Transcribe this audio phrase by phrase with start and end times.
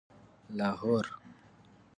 [0.49, 1.05] لاهور